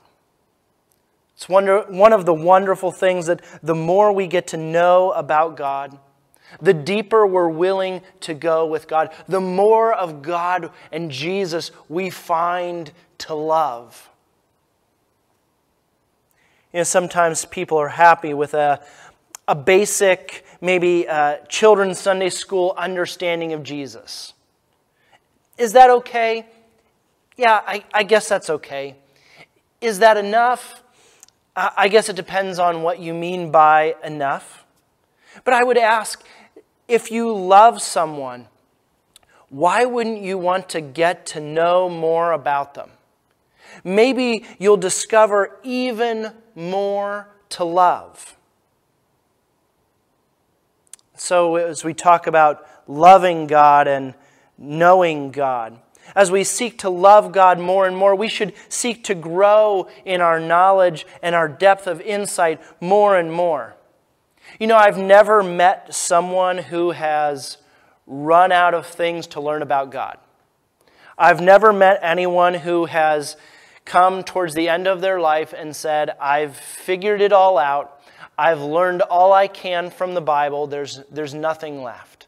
It's 1.35 1.47
wonder, 1.47 1.81
one 1.87 2.13
of 2.13 2.25
the 2.25 2.33
wonderful 2.33 2.91
things 2.91 3.27
that 3.27 3.41
the 3.61 3.75
more 3.75 4.11
we 4.11 4.25
get 4.25 4.47
to 4.47 4.57
know 4.57 5.11
about 5.11 5.55
God, 5.55 5.97
the 6.61 6.73
deeper 6.73 7.27
we're 7.27 7.49
willing 7.49 8.01
to 8.21 8.33
go 8.33 8.65
with 8.65 8.87
God, 8.87 9.11
the 9.27 9.41
more 9.41 9.93
of 9.93 10.21
God 10.21 10.71
and 10.91 11.11
Jesus 11.11 11.71
we 11.89 12.09
find 12.09 12.91
to 13.19 13.35
love. 13.35 14.09
You 16.73 16.79
know, 16.79 16.83
sometimes 16.83 17.45
people 17.45 17.77
are 17.77 17.89
happy 17.89 18.33
with 18.33 18.53
a, 18.53 18.83
a 19.47 19.55
basic, 19.55 20.45
maybe 20.61 21.07
uh, 21.07 21.37
children's 21.47 21.99
Sunday 21.99 22.29
school 22.29 22.73
understanding 22.77 23.53
of 23.53 23.63
Jesus. 23.63 24.33
Is 25.57 25.73
that 25.73 25.89
okay? 25.89 26.45
Yeah, 27.37 27.61
I, 27.65 27.83
I 27.93 28.03
guess 28.03 28.27
that's 28.27 28.49
okay. 28.49 28.95
Is 29.81 29.99
that 29.99 30.17
enough? 30.17 30.83
I 31.55 31.87
guess 31.87 32.07
it 32.07 32.15
depends 32.15 32.59
on 32.59 32.83
what 32.83 32.99
you 32.99 33.13
mean 33.15 33.49
by 33.51 33.95
enough. 34.03 34.63
But 35.43 35.55
I 35.55 35.63
would 35.63 35.77
ask 35.77 36.23
if 36.87 37.11
you 37.11 37.35
love 37.35 37.81
someone, 37.81 38.47
why 39.49 39.85
wouldn't 39.85 40.21
you 40.21 40.37
want 40.37 40.69
to 40.69 40.81
get 40.81 41.25
to 41.27 41.39
know 41.39 41.89
more 41.89 42.31
about 42.31 42.75
them? 42.75 42.91
Maybe 43.83 44.45
you'll 44.59 44.77
discover 44.77 45.57
even 45.63 46.33
more 46.55 47.29
to 47.49 47.63
love. 47.63 48.36
So, 51.17 51.55
as 51.55 51.83
we 51.83 51.93
talk 51.95 52.27
about 52.27 52.67
loving 52.87 53.47
God 53.47 53.87
and 53.87 54.13
knowing 54.57 55.31
God, 55.31 55.79
as 56.15 56.31
we 56.31 56.43
seek 56.43 56.77
to 56.79 56.89
love 56.89 57.31
God 57.31 57.59
more 57.59 57.87
and 57.87 57.97
more, 57.97 58.15
we 58.15 58.29
should 58.29 58.53
seek 58.69 59.03
to 59.05 59.15
grow 59.15 59.87
in 60.05 60.21
our 60.21 60.39
knowledge 60.39 61.05
and 61.21 61.35
our 61.35 61.47
depth 61.47 61.87
of 61.87 62.01
insight 62.01 62.61
more 62.79 63.17
and 63.17 63.33
more. 63.33 63.75
You 64.59 64.67
know, 64.67 64.77
I've 64.77 64.97
never 64.97 65.43
met 65.43 65.93
someone 65.93 66.59
who 66.59 66.91
has 66.91 67.57
run 68.05 68.51
out 68.51 68.73
of 68.73 68.85
things 68.85 69.27
to 69.27 69.41
learn 69.41 69.61
about 69.61 69.91
God. 69.91 70.17
I've 71.17 71.41
never 71.41 71.73
met 71.73 71.99
anyone 72.03 72.53
who 72.53 72.85
has 72.85 73.35
come 73.85 74.23
towards 74.23 74.53
the 74.53 74.69
end 74.69 74.87
of 74.87 75.01
their 75.01 75.19
life 75.19 75.51
and 75.51 75.75
said, 75.75 76.11
I've 76.21 76.55
figured 76.55 77.21
it 77.21 77.33
all 77.33 77.57
out. 77.57 77.96
I've 78.37 78.61
learned 78.61 79.01
all 79.01 79.33
I 79.33 79.47
can 79.47 79.89
from 79.89 80.13
the 80.13 80.21
Bible. 80.21 80.67
There's, 80.67 81.01
there's 81.11 81.33
nothing 81.33 81.81
left. 81.81 82.27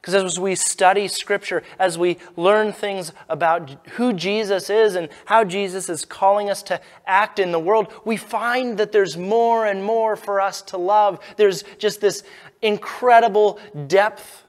Because 0.00 0.14
as 0.14 0.38
we 0.38 0.54
study 0.54 1.08
Scripture, 1.08 1.62
as 1.78 1.98
we 1.98 2.18
learn 2.36 2.72
things 2.72 3.12
about 3.28 3.76
who 3.90 4.12
Jesus 4.12 4.70
is 4.70 4.94
and 4.94 5.08
how 5.26 5.44
Jesus 5.44 5.88
is 5.88 6.04
calling 6.04 6.48
us 6.48 6.62
to 6.64 6.80
act 7.06 7.38
in 7.38 7.52
the 7.52 7.58
world, 7.58 7.92
we 8.04 8.16
find 8.16 8.78
that 8.78 8.92
there's 8.92 9.16
more 9.16 9.66
and 9.66 9.84
more 9.84 10.16
for 10.16 10.40
us 10.40 10.62
to 10.62 10.78
love. 10.78 11.18
There's 11.36 11.64
just 11.78 12.00
this 12.00 12.22
incredible 12.62 13.58
depth 13.86 14.44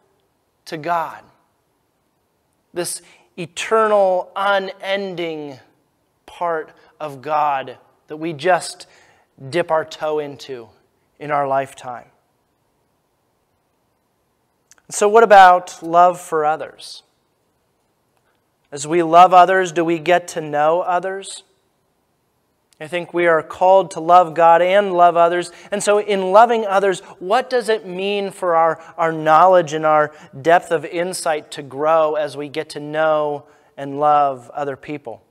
to 0.66 0.78
God, 0.78 1.24
this 2.74 3.02
eternal, 3.36 4.32
unending 4.36 5.60
part 6.26 6.72
of 7.00 7.22
God 7.22 7.78
that 8.08 8.18
we 8.18 8.34
just 8.34 8.86
dip 9.50 9.72
our 9.72 9.86
toe 9.86 10.20
into 10.20 10.70
in 11.20 11.32
our 11.32 11.48
lifetime. 11.48 12.08
So, 14.90 15.08
what 15.08 15.24
about 15.24 15.84
love 15.84 16.20
for 16.20 16.46
others? 16.46 17.04
As 18.72 18.88
we 18.88 19.04
love 19.04 19.34
others, 19.34 19.72
do 19.72 19.86
we 19.86 20.00
get 20.00 20.28
to 20.30 20.42
know 20.42 20.82
others? 20.82 21.44
I 22.82 22.88
think 22.88 23.14
we 23.14 23.28
are 23.28 23.44
called 23.44 23.92
to 23.92 24.00
love 24.00 24.34
God 24.34 24.62
and 24.62 24.94
love 24.94 25.18
others. 25.18 25.52
And 25.70 25.84
so, 25.84 26.00
in 26.00 26.32
loving 26.32 26.66
others, 26.66 27.02
what 27.20 27.50
does 27.50 27.70
it 27.70 27.86
mean 27.86 28.32
for 28.32 28.56
our, 28.56 28.82
our 28.98 29.12
knowledge 29.12 29.74
and 29.74 29.86
our 29.86 30.12
depth 30.42 30.72
of 30.72 30.86
insight 30.86 31.52
to 31.52 31.62
grow 31.62 32.16
as 32.16 32.38
we 32.38 32.48
get 32.48 32.70
to 32.70 32.80
know 32.80 33.46
and 33.76 34.00
love 34.00 34.50
other 34.52 34.76
people? 34.76 35.22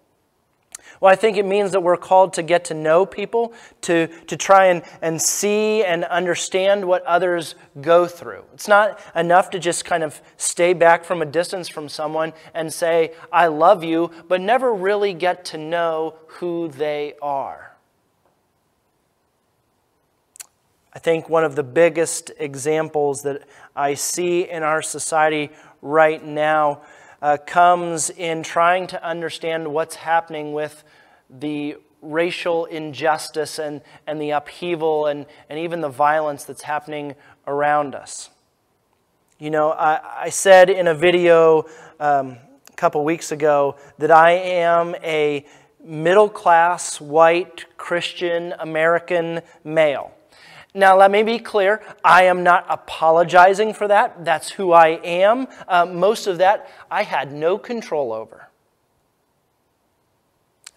Well, 1.01 1.13
I 1.13 1.17
think 1.17 1.37
it 1.37 1.47
means 1.47 1.73
that 1.73 1.83
we're 1.83 1.97
called 1.97 2.33
to 2.35 2.43
get 2.43 2.65
to 2.67 2.75
know 2.75 3.07
people, 3.07 3.53
to, 3.83 4.09
to 4.27 4.37
try 4.37 4.67
and, 4.67 4.83
and 5.01 5.21
see 5.21 5.85
and 5.85 6.05
understand 6.05 6.85
what 6.85 7.05
others 7.05 7.55
go 7.81 8.07
through. 8.07 8.45
It's 8.55 8.69
not 8.69 9.01
enough 9.15 9.51
to 9.51 9.59
just 9.59 9.85
kind 9.85 10.03
of 10.03 10.21
stay 10.37 10.73
back 10.73 11.05
from 11.05 11.23
a 11.23 11.27
distance 11.27 11.69
from 11.69 11.89
someone 11.89 12.33
and 12.55 12.73
say, 12.73 13.13
I 13.33 13.47
love 13.47 13.85
you, 13.85 14.11
but 14.29 14.41
never 14.41 14.73
really 14.73 15.15
get 15.15 15.45
to 15.47 15.59
know 15.59 16.17
who 16.27 16.69
they 16.69 17.15
are. 17.23 17.69
I 20.93 20.99
think 21.01 21.29
one 21.29 21.45
of 21.45 21.55
the 21.55 21.63
biggest 21.63 22.33
examples 22.39 23.23
that 23.23 23.43
I 23.77 23.95
see 23.95 24.49
in 24.49 24.65
our 24.65 24.83
society 24.83 25.51
right 25.81 26.25
now 26.25 26.83
uh, 27.21 27.37
comes 27.47 28.11
in 28.11 28.43
trying 28.43 28.87
to 28.89 29.05
understand 29.05 29.73
what's 29.73 29.97
happening 29.97 30.53
with 30.53 30.85
the 31.31 31.77
racial 32.01 32.65
injustice 32.67 33.59
and, 33.59 33.81
and 34.07 34.21
the 34.21 34.31
upheaval 34.31 35.07
and, 35.07 35.27
and 35.49 35.59
even 35.59 35.81
the 35.81 35.89
violence 35.89 36.45
that's 36.45 36.63
happening 36.63 37.15
around 37.47 37.95
us. 37.95 38.31
You 39.39 39.51
know, 39.51 39.71
I, 39.71 40.01
I 40.25 40.29
said 40.31 40.71
in 40.71 40.87
a 40.87 40.95
video 40.95 41.67
um, 42.01 42.39
a 42.69 42.77
couple 42.77 43.05
weeks 43.05 43.33
ago 43.33 43.77
that 43.99 44.11
I 44.11 44.33
am 44.33 44.95
a 45.03 45.45
middle 45.83 46.29
class, 46.29 47.01
white, 47.01 47.65
Christian, 47.77 48.55
American 48.59 49.41
male. 49.65 50.13
Now, 50.75 50.97
let 50.97 51.11
me 51.11 51.23
be 51.23 51.39
clear. 51.39 51.83
I 52.05 52.25
am 52.25 52.43
not 52.43 52.67
apologizing 52.69 53.75
for 53.75 53.89
that. 53.89 54.25
That's 54.25 54.51
who 54.51 54.73
I 54.73 55.01
am. 55.03 55.49
Uh, 55.67 55.87
most 55.87 56.27
of 56.27 56.39
that 56.39 56.71
I 56.91 57.03
had 57.03 57.33
no 57.33 57.59
control 57.59 58.13
over. 58.13 58.49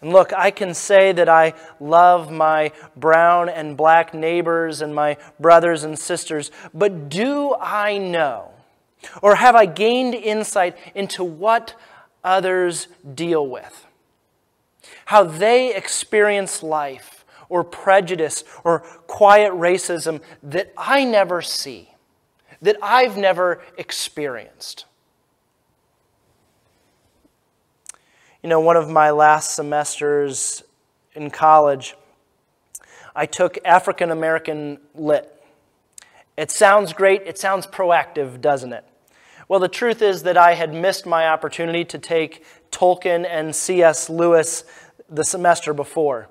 And 0.02 0.12
look, 0.12 0.32
I 0.32 0.50
can 0.50 0.74
say 0.74 1.12
that 1.12 1.28
I 1.28 1.54
love 1.78 2.30
my 2.30 2.72
brown 2.96 3.48
and 3.48 3.76
black 3.76 4.12
neighbors 4.12 4.82
and 4.82 4.92
my 4.92 5.16
brothers 5.38 5.84
and 5.84 5.96
sisters, 5.96 6.50
but 6.74 7.08
do 7.08 7.54
I 7.60 7.98
know, 7.98 8.50
or 9.22 9.36
have 9.36 9.54
I 9.54 9.66
gained 9.66 10.14
insight 10.14 10.76
into 10.96 11.22
what 11.22 11.76
others 12.24 12.88
deal 13.14 13.46
with? 13.46 13.86
How 15.04 15.22
they 15.22 15.72
experience 15.72 16.64
life? 16.64 17.11
Or 17.52 17.62
prejudice 17.62 18.44
or 18.64 18.78
quiet 19.06 19.52
racism 19.52 20.22
that 20.42 20.72
I 20.74 21.04
never 21.04 21.42
see, 21.42 21.90
that 22.62 22.78
I've 22.82 23.18
never 23.18 23.62
experienced. 23.76 24.86
You 28.42 28.48
know, 28.48 28.58
one 28.58 28.78
of 28.78 28.88
my 28.88 29.10
last 29.10 29.54
semesters 29.54 30.62
in 31.14 31.30
college, 31.30 31.94
I 33.14 33.26
took 33.26 33.58
African 33.66 34.10
American 34.10 34.78
Lit. 34.94 35.30
It 36.38 36.50
sounds 36.50 36.94
great, 36.94 37.20
it 37.26 37.36
sounds 37.36 37.66
proactive, 37.66 38.40
doesn't 38.40 38.72
it? 38.72 38.86
Well, 39.46 39.60
the 39.60 39.68
truth 39.68 40.00
is 40.00 40.22
that 40.22 40.38
I 40.38 40.54
had 40.54 40.72
missed 40.72 41.04
my 41.04 41.28
opportunity 41.28 41.84
to 41.84 41.98
take 41.98 42.46
Tolkien 42.70 43.26
and 43.28 43.54
C.S. 43.54 44.08
Lewis 44.08 44.64
the 45.10 45.22
semester 45.22 45.74
before. 45.74 46.30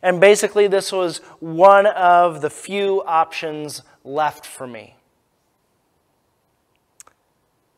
And 0.00 0.20
basically, 0.20 0.68
this 0.68 0.92
was 0.92 1.18
one 1.40 1.86
of 1.86 2.40
the 2.40 2.50
few 2.50 3.02
options 3.04 3.82
left 4.04 4.46
for 4.46 4.66
me. 4.66 4.96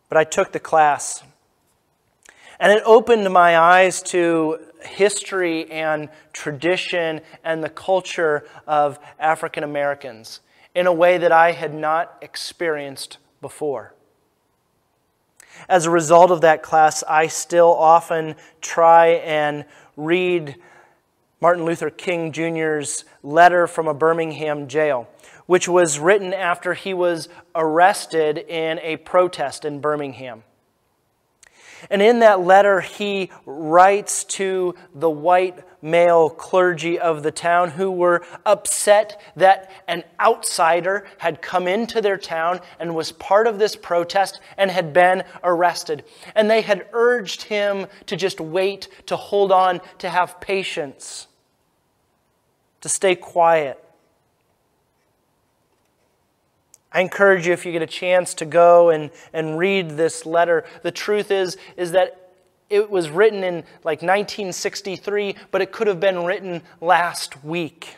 But 0.09 0.19
I 0.19 0.25
took 0.25 0.53
the 0.53 0.61
class. 0.61 1.23
And 2.61 2.71
it 2.71 2.83
opened 2.87 3.29
my 3.33 3.59
eyes 3.59 4.01
to 4.03 4.61
history 4.83 5.71
and 5.71 6.09
tradition 6.33 7.21
and 7.43 7.65
the 7.65 7.69
culture 7.69 8.47
of 8.67 8.99
African 9.19 9.65
Americans 9.65 10.41
in 10.75 10.87
a 10.87 10.93
way 10.93 11.19
that 11.19 11.33
I 11.33 11.53
had 11.53 11.75
not 11.75 12.17
experienced 12.21 13.19
before. 13.41 13.95
As 15.69 15.87
a 15.87 15.91
result 15.91 16.31
of 16.31 16.41
that 16.43 16.63
class, 16.63 17.03
I 17.09 17.29
still 17.29 17.73
often 17.73 18.35
try 18.61 19.09
and 19.09 19.65
read 19.97 20.57
Martin 21.41 21.65
Luther 21.65 21.91
King 21.91 22.33
Jr.'s 22.33 23.05
letter 23.23 23.67
from 23.67 23.89
a 23.89 23.95
Birmingham 23.95 24.69
jail, 24.69 25.09
which 25.47 25.69
was 25.69 25.99
written 25.99 26.33
after 26.33 26.75
he 26.75 26.95
was 26.95 27.29
arrested 27.55 28.39
in 28.39 28.79
a 28.81 28.97
protest 28.99 29.65
in 29.65 29.81
Birmingham. 29.81 30.45
And 31.91 32.03
in 32.03 32.21
that 32.21 32.41
letter, 32.41 32.81
he 32.81 33.31
writes 33.47 34.25
to 34.25 34.75
the 34.95 35.11
white 35.11 35.59
male 35.83 36.31
clergy 36.31 36.99
of 36.99 37.23
the 37.23 37.31
town 37.31 37.71
who 37.71 37.91
were 37.91 38.25
upset 38.47 39.21
that 39.37 39.71
an 39.87 40.03
outsider 40.19 41.07
had 41.19 41.43
come 41.43 41.69
into 41.69 42.01
their 42.01 42.17
town 42.17 42.61
and 42.81 42.95
was 42.95 43.13
part 43.13 43.47
of 43.47 43.59
this 43.59 43.77
protest 43.77 44.41
and 44.57 44.71
had 44.71 44.93
been 44.93 45.23
arrested. 45.43 46.05
And 46.35 46.51
they 46.51 46.63
had 46.63 46.87
urged 46.93 47.43
him 47.43 47.87
to 48.07 48.17
just 48.17 48.41
wait, 48.41 48.89
to 49.07 49.17
hold 49.17 49.53
on, 49.53 49.81
to 49.99 50.09
have 50.09 50.41
patience, 50.41 51.27
to 52.81 52.89
stay 52.89 53.15
quiet. 53.15 53.79
I 56.95 57.01
encourage 57.01 57.49
you, 57.49 57.53
if 57.53 57.67
you 57.67 57.73
get 57.73 57.83
a 57.83 57.87
chance, 57.87 58.35
to 58.35 58.45
go 58.45 58.91
and, 58.91 59.11
and 59.33 59.59
read 59.59 59.91
this 59.91 60.25
letter. 60.25 60.65
The 60.83 60.93
truth 60.93 61.33
is, 61.33 61.57
is 61.77 61.91
that 61.91 62.31
it 62.71 62.89
was 62.89 63.11
written 63.11 63.43
in 63.43 63.57
like 63.83 64.01
1963, 64.01 65.35
but 65.51 65.61
it 65.61 65.73
could 65.73 65.89
have 65.89 65.99
been 65.99 66.25
written 66.25 66.63
last 66.81 67.45
week. 67.45 67.97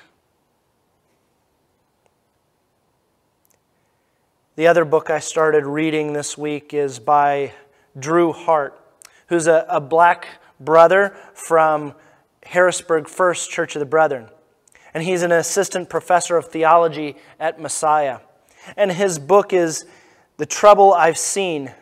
The 4.56 4.66
other 4.66 4.86
book 4.86 5.10
I 5.10 5.18
started 5.18 5.66
reading 5.66 6.14
this 6.14 6.38
week 6.38 6.72
is 6.72 6.98
by 6.98 7.52
Drew 7.98 8.32
Hart, 8.32 8.80
who's 9.26 9.46
a, 9.46 9.66
a 9.68 9.80
black 9.80 10.26
brother 10.58 11.14
from 11.34 11.94
Harrisburg 12.44 13.08
First 13.08 13.50
Church 13.50 13.76
of 13.76 13.80
the 13.80 13.86
Brethren. 13.86 14.28
And 14.94 15.04
he's 15.04 15.22
an 15.22 15.32
assistant 15.32 15.90
professor 15.90 16.38
of 16.38 16.46
theology 16.46 17.16
at 17.38 17.60
Messiah. 17.60 18.20
And 18.76 18.92
his 18.92 19.18
book 19.18 19.52
is 19.52 19.84
The 20.38 20.46
Trouble 20.46 20.92
I've 20.94 21.18
Seen 21.18 21.72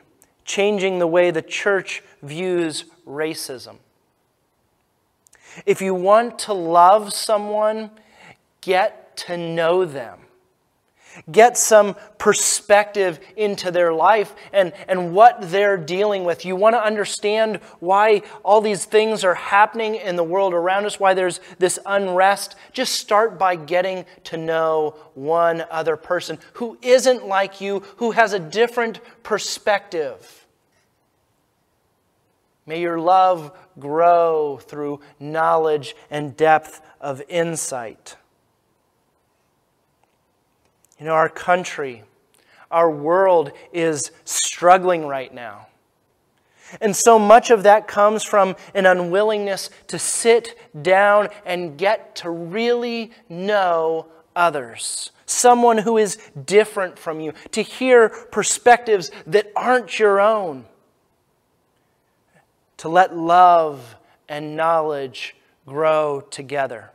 Changing 0.45 0.99
the 0.99 1.07
Way 1.07 1.31
the 1.31 1.43
Church 1.43 2.03
Views 2.23 2.85
Racism. 3.07 3.76
If 5.64 5.81
you 5.81 5.95
want 5.95 6.38
to 6.41 6.53
love 6.53 7.12
someone, 7.12 7.91
get 8.61 9.17
to 9.19 9.37
know 9.37 9.85
them. 9.85 10.19
Get 11.30 11.56
some 11.56 11.97
perspective 12.18 13.21
into 13.37 13.71
their 13.71 13.92
life 13.92 14.35
and, 14.52 14.73
and 14.88 15.14
what 15.14 15.50
they're 15.50 15.76
dealing 15.76 16.25
with. 16.25 16.44
You 16.44 16.56
want 16.56 16.75
to 16.75 16.85
understand 16.85 17.56
why 17.80 18.23
all 18.42 18.61
these 18.61 18.85
things 18.85 19.25
are 19.25 19.35
happening 19.35 19.94
in 19.94 20.16
the 20.16 20.25
world 20.25 20.54
around 20.54 20.87
us, 20.87 20.99
why 20.99 21.14
there's 21.14 21.40
this 21.59 21.78
unrest. 21.87 22.56
Just 22.73 22.94
start 22.94 23.38
by 23.38 23.56
getting 23.56 24.04
to 24.25 24.37
know 24.37 24.97
one 25.14 25.64
other 25.71 25.97
person 25.97 26.38
who 26.54 26.78
isn't 26.83 27.26
like 27.26 27.61
you, 27.61 27.80
who 27.97 28.12
has 28.12 28.33
a 28.33 28.38
different 28.38 29.00
perspective. 29.23 30.47
May 32.66 32.80
your 32.80 32.99
love 32.99 33.56
grow 33.78 34.59
through 34.59 35.00
knowledge 35.21 35.94
and 36.11 36.37
depth 36.37 36.80
of 37.00 37.23
insight. 37.28 38.16
You 41.04 41.11
know, 41.11 41.16
our 41.16 41.28
country, 41.28 42.02
our 42.70 42.90
world 42.90 43.52
is 43.75 44.11
struggling 44.25 45.06
right 45.06 45.34
now. 45.34 45.66
And 46.80 46.96
so 46.96 47.18
much 47.18 47.50
of 47.50 47.64
that 47.64 47.87
comes 47.87 48.25
from 48.25 48.56
an 48.73 48.87
unwillingness 48.87 49.68
to 49.88 49.99
sit 49.99 50.58
down 50.80 51.28
and 51.45 51.76
get 51.76 52.17
to 52.17 52.30
really 52.30 53.10
know 53.28 54.06
others. 54.34 55.10
Someone 55.26 55.76
who 55.76 55.99
is 55.99 56.17
different 56.47 56.99
from 56.99 57.21
you, 57.21 57.34
to 57.50 57.60
hear 57.60 58.08
perspectives 58.08 59.10
that 59.26 59.52
aren't 59.54 59.99
your 59.99 60.23
own, 60.23 60.64
to 62.78 62.88
let 62.88 63.14
love 63.14 63.95
and 64.26 64.56
knowledge 64.56 65.36
grow 65.67 66.23
together. 66.30 66.93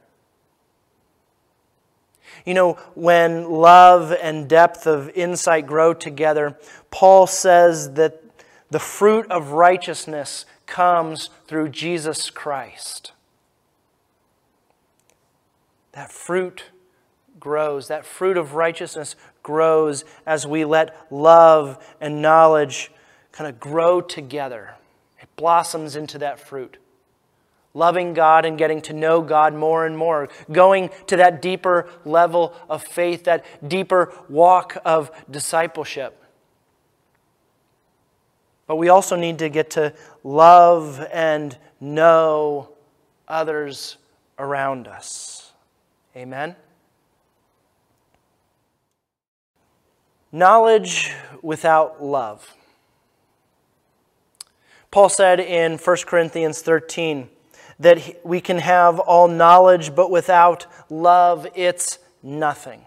You 2.46 2.54
know, 2.54 2.74
when 2.96 3.50
love 3.50 4.12
and 4.12 4.48
depth 4.48 4.88
of 4.88 5.10
insight 5.10 5.68
grow 5.68 5.94
together, 5.94 6.58
Paul 6.92 7.28
says 7.28 7.94
that 7.94 8.24
the 8.70 8.80
fruit 8.80 9.30
of 9.32 9.52
righteousness 9.52 10.46
comes 10.66 11.30
through 11.48 11.70
Jesus 11.70 12.30
Christ. 12.30 13.12
That 15.94 16.12
fruit 16.12 16.66
grows, 17.40 17.88
that 17.88 18.06
fruit 18.06 18.38
of 18.38 18.54
righteousness 18.54 19.16
grows 19.42 20.06
as 20.26 20.46
we 20.46 20.66
let 20.66 20.96
love 21.12 21.84
and 22.00 22.22
knowledge 22.22 22.92
kind 23.32 23.50
of 23.50 23.60
grow 23.60 24.02
together. 24.02 24.76
It 25.20 25.30
blossoms 25.36 25.96
into 25.96 26.18
that 26.20 26.40
fruit 26.40 26.78
loving 27.80 28.14
God 28.14 28.46
and 28.46 28.58
getting 28.58 28.82
to 28.84 28.94
know 28.94 29.22
God 29.22 29.56
more 29.56 29.86
and 29.86 29.98
more, 29.98 30.30
going 30.52 30.92
to 31.08 31.16
that 31.16 31.42
deeper 31.42 31.90
level 32.06 32.54
of 32.70 32.84
faith, 32.84 33.24
that 33.24 33.44
deeper 33.68 34.14
walk 34.28 34.78
of 34.86 35.10
discipleship. 35.32 36.24
But 38.68 38.76
we 38.76 38.90
also 38.90 39.16
need 39.16 39.40
to 39.40 39.50
get 39.50 39.72
to 39.72 39.94
love 40.24 41.04
and 41.12 41.58
know 41.80 42.70
others 43.28 43.98
around 44.38 44.88
us. 44.88 45.54
Amen? 46.16 46.56
Knowledge 50.32 51.12
without 51.42 52.04
love. 52.04 52.56
Paul 54.92 55.10
said 55.10 55.40
in 55.40 55.78
1 55.78 55.98
Corinthians 56.06 56.62
13, 56.62 57.30
that 57.80 58.26
we 58.26 58.42
can 58.42 58.58
have 58.58 59.00
all 59.00 59.28
knowledge, 59.28 59.96
but 59.96 60.12
without 60.12 60.68
love, 60.90 61.48
it's 61.56 62.00
nothing. 62.22 62.86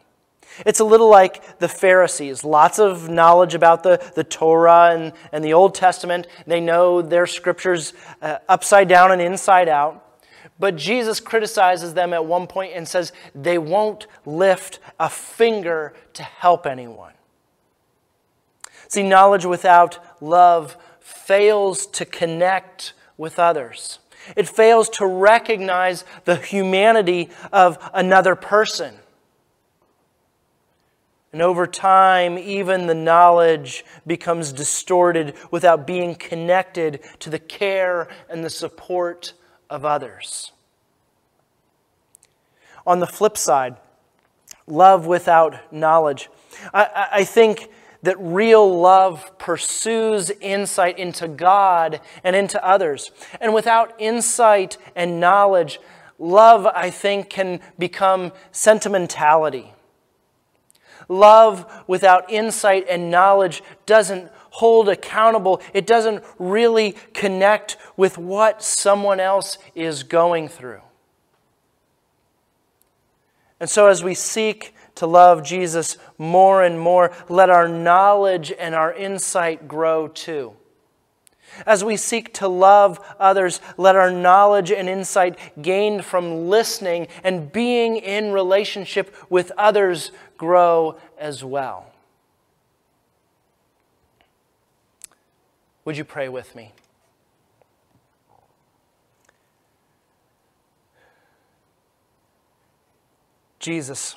It's 0.67 0.81
a 0.81 0.85
little 0.85 1.09
like 1.09 1.59
the 1.59 1.69
Pharisees. 1.69 2.45
Lots 2.45 2.79
of 2.79 3.09
knowledge 3.09 3.55
about 3.55 3.83
the, 3.83 4.03
the 4.15 4.25
Torah 4.25 4.91
and, 4.93 5.13
and 5.33 5.43
the 5.43 5.55
Old 5.55 5.75
Testament. 5.75 6.27
They 6.47 6.61
know 6.61 7.01
their 7.01 7.27
scriptures 7.27 7.95
uh, 8.21 8.39
upside 8.49 8.89
down 8.89 9.13
and 9.13 9.23
inside 9.23 9.69
out. 9.69 10.07
But 10.59 10.77
Jesus 10.77 11.21
criticizes 11.21 11.95
them 11.95 12.13
at 12.13 12.27
one 12.27 12.47
point 12.47 12.73
and 12.75 12.87
says 12.87 13.13
they 13.35 13.59
won't 13.59 14.07
lift 14.27 14.79
a 15.01 15.09
finger 15.09 15.95
to 16.13 16.23
help 16.23 16.67
anyone. 16.67 17.15
See, 18.89 19.03
knowledge 19.03 19.47
without 19.47 19.99
love 20.21 20.77
fails 21.01 21.87
to 21.87 22.05
connect 22.05 22.93
with 23.17 23.39
others. 23.39 23.99
It 24.37 24.49
fails 24.49 24.89
to 24.91 25.07
recognize 25.07 26.05
the 26.25 26.37
humanity 26.37 27.31
of 27.53 27.79
another 27.93 28.35
person. 28.35 28.95
And 31.33 31.41
over 31.41 31.67
time, 31.67 32.39
even 32.39 32.87
the 32.87 32.95
knowledge 32.95 33.85
becomes 34.07 34.53
distorted 34.53 35.35
without 35.51 35.87
being 35.87 36.15
connected 36.15 37.01
to 37.21 37.31
the 37.31 37.39
care 37.39 38.09
and 38.29 38.45
the 38.45 38.51
support 38.51 39.33
of 39.71 39.85
others. 39.85 40.53
On 42.87 43.01
the 43.01 43.07
flip 43.07 43.39
side, 43.39 43.77
love 44.67 45.07
without 45.07 45.73
knowledge. 45.73 46.29
I, 46.75 47.09
I 47.13 47.25
think 47.25 47.69
that 48.03 48.17
real 48.19 48.81
love 48.81 49.39
pursues 49.39 50.31
insight 50.41 50.99
into 50.99 51.29
God 51.29 52.01
and 52.25 52.35
into 52.35 52.65
others. 52.67 53.11
And 53.41 53.55
without 53.55 53.95
insight 53.99 54.77
and 54.97 55.21
knowledge, 55.21 55.81
love, 56.19 56.67
I 56.67 56.91
think, 56.91 57.31
can 57.31 57.61
become 57.79 58.33
sentimentality. 58.51 59.73
Love 61.09 61.85
without 61.87 62.31
insight 62.31 62.87
and 62.89 63.11
knowledge 63.11 63.63
doesn't 63.87 64.31
hold 64.51 64.89
accountable, 64.89 65.63
it 65.73 65.87
doesn't 65.87 66.23
really 66.39 66.93
connect 67.15 67.77
with 67.97 68.19
what 68.19 68.63
someone 68.63 69.19
else 69.19 69.57
is 69.75 70.03
going 70.03 70.47
through. 70.47 70.83
And 73.59 73.71
so, 73.71 73.87
as 73.87 74.05
we 74.05 74.15
seek 74.15 74.75
to 74.97 75.07
love 75.07 75.43
Jesus 75.43 75.97
more 76.19 76.63
and 76.63 76.79
more, 76.79 77.13
let 77.29 77.51
our 77.51 77.69
knowledge 77.69 78.53
and 78.59 78.75
our 78.75 78.93
insight 78.93 79.67
grow 79.69 80.09
too. 80.09 80.55
As 81.67 81.85
we 81.85 81.97
seek 81.97 82.33
to 82.35 82.49
love 82.49 82.99
others, 83.21 83.61
let 83.77 83.95
our 83.95 84.11
knowledge 84.11 84.71
and 84.71 84.89
insight 84.89 85.39
gained 85.61 86.05
from 86.05 86.49
listening 86.49 87.09
and 87.23 87.53
being 87.53 87.97
in 87.97 88.33
relationship 88.33 89.15
with 89.29 89.53
others 89.59 90.13
grow 90.39 90.99
as 91.19 91.45
well. 91.45 91.93
Would 95.85 95.97
you 95.97 96.05
pray 96.05 96.29
with 96.29 96.55
me? 96.55 96.73
Jesus. 103.59 104.17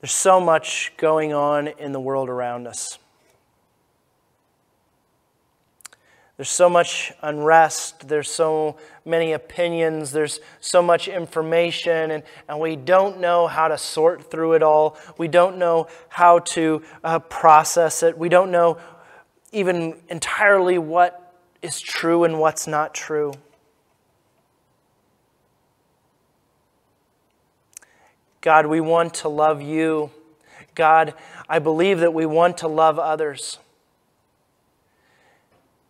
There's 0.00 0.12
so 0.12 0.40
much 0.40 0.92
going 0.96 1.32
on 1.32 1.68
in 1.68 1.92
the 1.92 2.00
world 2.00 2.28
around 2.28 2.66
us. 2.66 2.98
There's 6.36 6.50
so 6.50 6.68
much 6.68 7.14
unrest. 7.22 8.08
There's 8.08 8.28
so 8.28 8.76
many 9.06 9.32
opinions. 9.32 10.12
There's 10.12 10.40
so 10.60 10.82
much 10.82 11.08
information, 11.08 12.10
and, 12.10 12.22
and 12.46 12.60
we 12.60 12.76
don't 12.76 13.20
know 13.20 13.46
how 13.46 13.68
to 13.68 13.78
sort 13.78 14.30
through 14.30 14.52
it 14.52 14.62
all. 14.62 14.98
We 15.16 15.28
don't 15.28 15.56
know 15.56 15.88
how 16.10 16.40
to 16.40 16.82
uh, 17.02 17.20
process 17.20 18.02
it. 18.02 18.18
We 18.18 18.28
don't 18.28 18.50
know 18.50 18.76
even 19.52 19.96
entirely 20.10 20.76
what 20.76 21.34
is 21.62 21.80
true 21.80 22.24
and 22.24 22.38
what's 22.38 22.66
not 22.66 22.92
true. 22.92 23.32
God, 28.46 28.66
we 28.66 28.80
want 28.80 29.12
to 29.14 29.28
love 29.28 29.60
you. 29.60 30.12
God, 30.76 31.14
I 31.48 31.58
believe 31.58 31.98
that 31.98 32.14
we 32.14 32.26
want 32.26 32.58
to 32.58 32.68
love 32.68 32.96
others. 32.96 33.58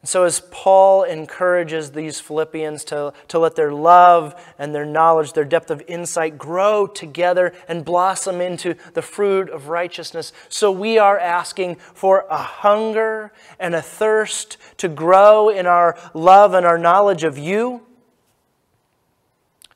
So, 0.04 0.24
as 0.24 0.40
Paul 0.50 1.02
encourages 1.02 1.90
these 1.90 2.18
Philippians 2.18 2.82
to, 2.84 3.12
to 3.28 3.38
let 3.38 3.56
their 3.56 3.74
love 3.74 4.42
and 4.58 4.74
their 4.74 4.86
knowledge, 4.86 5.34
their 5.34 5.44
depth 5.44 5.70
of 5.70 5.82
insight 5.86 6.38
grow 6.38 6.86
together 6.86 7.52
and 7.68 7.84
blossom 7.84 8.40
into 8.40 8.74
the 8.94 9.02
fruit 9.02 9.50
of 9.50 9.68
righteousness, 9.68 10.32
so 10.48 10.72
we 10.72 10.96
are 10.96 11.18
asking 11.18 11.74
for 11.74 12.24
a 12.30 12.38
hunger 12.38 13.34
and 13.60 13.74
a 13.74 13.82
thirst 13.82 14.56
to 14.78 14.88
grow 14.88 15.50
in 15.50 15.66
our 15.66 15.94
love 16.14 16.54
and 16.54 16.64
our 16.64 16.78
knowledge 16.78 17.22
of 17.22 17.36
you 17.36 17.85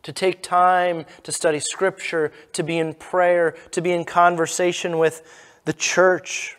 to 0.03 0.13
take 0.13 0.43
time 0.43 1.05
to 1.23 1.33
study 1.33 1.61
Scripture, 1.61 2.33
to 2.53 2.63
be 2.63 2.79
in 2.79 2.95
prayer, 2.95 3.55
to 3.71 3.81
be 3.81 3.93
in 3.93 4.05
conversation 4.05 4.99
with 4.99 5.23
the 5.65 5.73
church, 5.73 6.57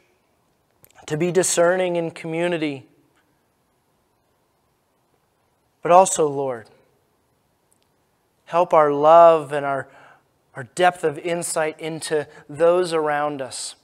to 1.07 1.17
be 1.17 1.31
discerning 1.31 1.95
in 1.95 2.11
community. 2.11 2.85
But 5.81 5.91
also, 5.91 6.27
Lord, 6.27 6.69
help 8.45 8.73
our 8.73 8.91
love 8.91 9.51
and 9.51 9.65
our, 9.65 9.87
our 10.55 10.63
depth 10.63 11.03
of 11.03 11.17
insight 11.17 11.79
into 11.79 12.27
those 12.47 12.93
around 12.93 13.41
us 13.41 13.75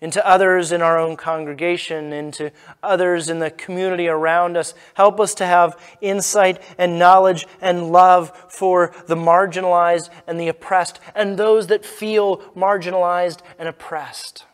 into 0.00 0.24
others 0.26 0.70
in 0.70 0.80
our 0.80 0.98
own 0.98 1.16
congregation, 1.16 2.12
into 2.12 2.52
others 2.82 3.28
in 3.28 3.40
the 3.40 3.50
community 3.50 4.06
around 4.06 4.56
us. 4.56 4.74
Help 4.94 5.18
us 5.18 5.34
to 5.34 5.46
have 5.46 5.76
insight 6.00 6.62
and 6.78 6.98
knowledge 6.98 7.46
and 7.60 7.90
love 7.90 8.32
for 8.48 8.94
the 9.06 9.16
marginalized 9.16 10.08
and 10.26 10.38
the 10.38 10.48
oppressed 10.48 11.00
and 11.14 11.36
those 11.36 11.66
that 11.66 11.84
feel 11.84 12.38
marginalized 12.54 13.40
and 13.58 13.68
oppressed. 13.68 14.44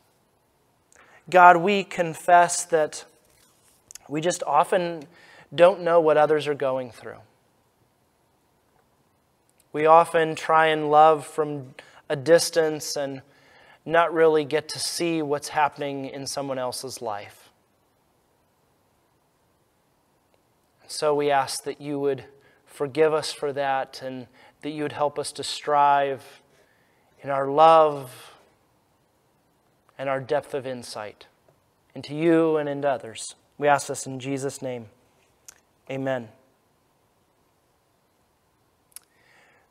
God, 1.28 1.58
we 1.58 1.84
confess 1.84 2.64
that 2.66 3.04
we 4.08 4.20
just 4.20 4.42
often 4.46 5.04
don't 5.54 5.82
know 5.82 6.00
what 6.00 6.16
others 6.16 6.46
are 6.46 6.54
going 6.54 6.90
through. 6.90 7.18
We 9.72 9.86
often 9.86 10.34
try 10.36 10.66
and 10.68 10.90
love 10.90 11.26
from 11.26 11.74
a 12.08 12.16
distance 12.16 12.96
and 12.96 13.22
not 13.84 14.12
really 14.14 14.44
get 14.44 14.68
to 14.70 14.78
see 14.78 15.22
what's 15.22 15.48
happening 15.48 16.06
in 16.06 16.26
someone 16.26 16.58
else's 16.58 17.02
life. 17.02 17.50
So 20.86 21.14
we 21.14 21.30
ask 21.30 21.64
that 21.64 21.80
you 21.80 21.98
would 21.98 22.24
forgive 22.66 23.12
us 23.12 23.32
for 23.32 23.52
that 23.52 24.00
and 24.02 24.26
that 24.62 24.70
you 24.70 24.82
would 24.82 24.92
help 24.92 25.18
us 25.18 25.32
to 25.32 25.44
strive 25.44 26.42
in 27.22 27.30
our 27.30 27.48
love 27.48 28.34
and 29.98 30.08
our 30.08 30.20
depth 30.20 30.54
of 30.54 30.66
insight 30.66 31.26
into 31.94 32.14
you 32.14 32.56
and 32.56 32.68
into 32.68 32.88
others. 32.88 33.34
We 33.58 33.68
ask 33.68 33.88
this 33.88 34.06
in 34.06 34.18
Jesus' 34.18 34.60
name. 34.60 34.86
Amen. 35.90 36.28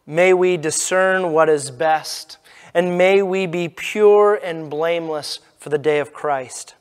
May 0.06 0.34
we 0.34 0.58
discern 0.58 1.32
what 1.32 1.50
is 1.50 1.72
best 1.72 2.38
and 2.74 2.98
may 2.98 3.22
we 3.22 3.46
be 3.46 3.70
pure 3.70 4.36
and 4.36 4.70
blameless 4.70 5.40
for 5.58 5.70
the 5.70 5.78
day 5.78 6.00
of 6.00 6.14
Christ. 6.14 6.76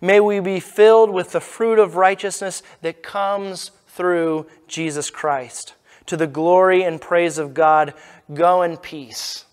May 0.00 0.20
we 0.20 0.40
be 0.40 0.60
filled 0.60 1.10
with 1.10 1.32
the 1.32 1.40
fruit 1.40 1.78
of 1.78 1.96
righteousness 1.96 2.62
that 2.82 3.02
comes 3.02 3.70
through 3.88 4.46
Jesus 4.66 5.10
Christ. 5.10 5.74
To 6.06 6.16
the 6.16 6.26
glory 6.26 6.82
and 6.82 7.00
praise 7.00 7.38
of 7.38 7.54
God, 7.54 7.94
go 8.32 8.62
in 8.62 8.76
peace. 8.76 9.44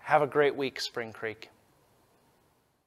Have 0.00 0.22
a 0.22 0.26
great 0.26 0.56
week, 0.56 0.80
Spring 0.80 1.12
Creek. 1.12 1.48